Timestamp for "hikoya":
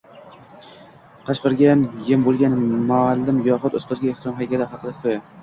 4.97-5.25